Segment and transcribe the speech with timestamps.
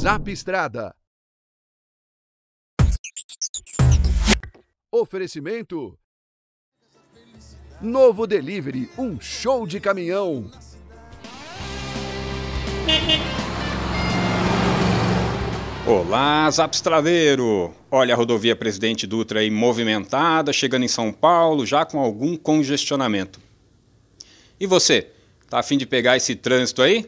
[0.00, 0.94] Zap Estrada.
[4.90, 5.98] Oferecimento.
[7.82, 10.50] Novo Delivery, um show de caminhão.
[15.86, 17.74] Olá, Zapstraveiro!
[17.90, 23.38] Olha a rodovia Presidente Dutra aí movimentada, chegando em São Paulo, já com algum congestionamento.
[24.58, 25.10] E você,
[25.50, 27.04] tá afim de pegar esse trânsito aí?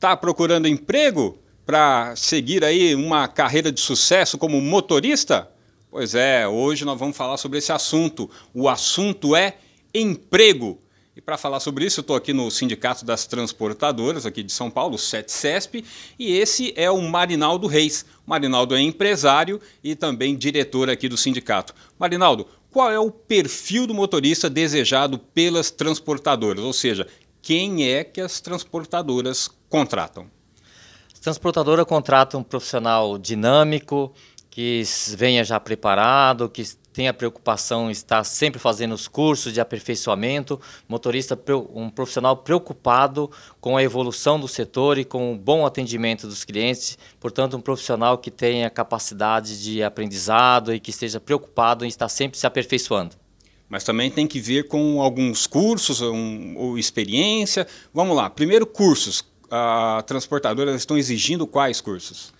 [0.00, 5.48] Tá procurando emprego para seguir aí uma carreira de sucesso como motorista?
[5.90, 8.30] Pois é, hoje nós vamos falar sobre esse assunto.
[8.54, 9.56] O assunto é
[9.94, 10.80] emprego.
[11.14, 14.70] E para falar sobre isso, eu estou aqui no Sindicato das Transportadoras, aqui de São
[14.70, 15.84] Paulo, SETCESP,
[16.18, 18.06] e esse é o Marinaldo Reis.
[18.26, 21.74] O Marinaldo é empresário e também diretor aqui do sindicato.
[21.98, 26.64] Marinaldo, qual é o perfil do motorista desejado pelas transportadoras?
[26.64, 27.06] Ou seja,
[27.42, 30.30] quem é que as transportadoras contratam?
[31.22, 34.12] As transportadoras contratam um profissional dinâmico,
[34.50, 34.82] que
[35.16, 41.38] venha já preparado, que tenha preocupação em estar sempre fazendo os cursos de aperfeiçoamento, motorista
[41.72, 46.98] um profissional preocupado com a evolução do setor e com o bom atendimento dos clientes,
[47.20, 52.36] portanto um profissional que tenha capacidade de aprendizado e que esteja preocupado em estar sempre
[52.36, 53.14] se aperfeiçoando.
[53.68, 57.64] Mas também tem que ver com alguns cursos um, ou experiência.
[57.94, 59.30] Vamos lá, primeiro cursos.
[59.54, 62.32] A transportadora estão exigindo quais cursos?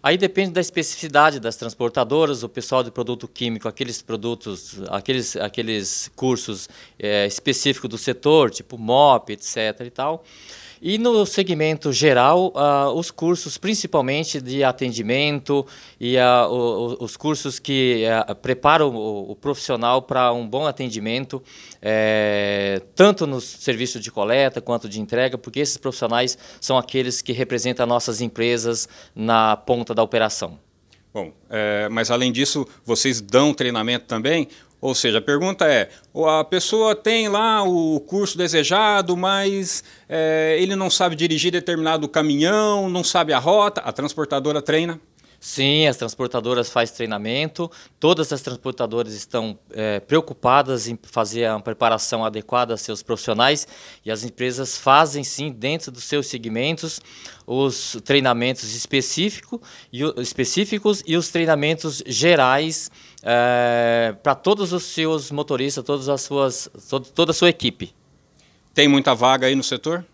[0.00, 6.12] Aí depende da especificidade das transportadoras, o pessoal de produto químico, aqueles produtos, aqueles, aqueles
[6.14, 9.80] cursos é, específicos do setor, tipo MOP, etc.
[9.84, 10.24] e tal.
[10.82, 15.66] E no segmento geral, uh, os cursos principalmente de atendimento
[16.00, 21.42] e uh, o, os cursos que uh, preparam o, o profissional para um bom atendimento,
[21.82, 27.32] é, tanto no serviço de coleta quanto de entrega, porque esses profissionais são aqueles que
[27.32, 30.58] representam nossas empresas na ponta da operação.
[31.12, 34.48] Bom, é, mas além disso, vocês dão treinamento também?
[34.80, 35.90] Ou seja, a pergunta é:
[36.26, 42.88] a pessoa tem lá o curso desejado, mas é, ele não sabe dirigir determinado caminhão,
[42.88, 44.98] não sabe a rota, a transportadora treina?
[45.42, 47.70] Sim, as transportadoras fazem treinamento.
[47.98, 53.66] Todas as transportadoras estão é, preocupadas em fazer a preparação adequada a seus profissionais
[54.04, 57.00] e as empresas fazem sim, dentro dos seus segmentos,
[57.46, 62.90] os treinamentos específico, e, específicos e os treinamentos gerais
[63.22, 66.70] é, para todos os seus motoristas, todas as suas,
[67.14, 67.94] toda a sua equipe.
[68.74, 70.04] Tem muita vaga aí no setor?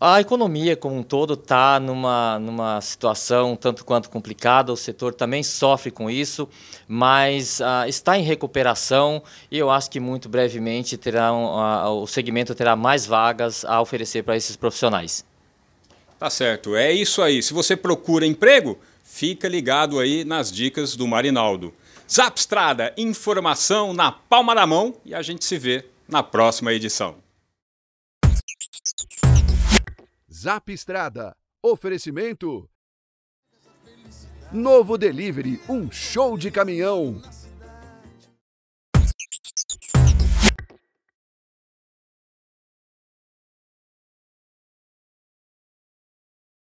[0.00, 5.42] A economia como um todo está numa, numa situação tanto quanto complicada, o setor também
[5.42, 6.48] sofre com isso,
[6.86, 12.54] mas uh, está em recuperação e eu acho que muito brevemente terá uh, o segmento
[12.54, 15.24] terá mais vagas a oferecer para esses profissionais.
[16.16, 17.42] Tá certo, é isso aí.
[17.42, 21.74] Se você procura emprego, fica ligado aí nas dicas do Marinaldo.
[22.08, 27.16] Zapstrada, informação na palma da mão e a gente se vê na próxima edição.
[30.42, 31.36] Zap Estrada.
[31.62, 32.68] Oferecimento.
[34.50, 37.22] Novo Delivery, um show de caminhão.